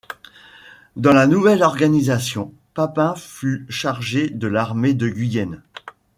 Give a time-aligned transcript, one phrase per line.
[0.95, 5.61] Dans la nouvelle organisation, Papin fut chargé de l'armée de Guyenne.